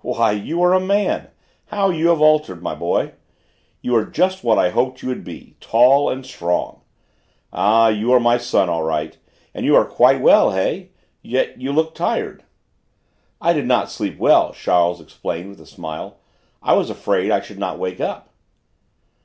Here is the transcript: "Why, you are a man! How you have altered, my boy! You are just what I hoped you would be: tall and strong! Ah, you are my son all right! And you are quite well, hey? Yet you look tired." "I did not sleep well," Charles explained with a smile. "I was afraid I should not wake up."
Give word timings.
"Why, 0.00 0.32
you 0.32 0.60
are 0.64 0.74
a 0.74 0.80
man! 0.80 1.28
How 1.66 1.90
you 1.90 2.08
have 2.08 2.20
altered, 2.20 2.60
my 2.60 2.74
boy! 2.74 3.12
You 3.82 3.94
are 3.94 4.04
just 4.04 4.42
what 4.42 4.58
I 4.58 4.70
hoped 4.70 5.00
you 5.00 5.08
would 5.10 5.22
be: 5.22 5.54
tall 5.60 6.10
and 6.10 6.26
strong! 6.26 6.80
Ah, 7.52 7.86
you 7.86 8.10
are 8.12 8.18
my 8.18 8.36
son 8.36 8.68
all 8.68 8.82
right! 8.82 9.16
And 9.54 9.64
you 9.64 9.76
are 9.76 9.84
quite 9.84 10.20
well, 10.20 10.50
hey? 10.50 10.88
Yet 11.22 11.60
you 11.60 11.70
look 11.72 11.94
tired." 11.94 12.42
"I 13.40 13.52
did 13.52 13.66
not 13.68 13.88
sleep 13.88 14.18
well," 14.18 14.52
Charles 14.52 15.00
explained 15.00 15.50
with 15.50 15.60
a 15.60 15.66
smile. 15.66 16.16
"I 16.60 16.72
was 16.74 16.90
afraid 16.90 17.30
I 17.30 17.40
should 17.40 17.60
not 17.60 17.78
wake 17.78 18.00
up." 18.00 18.30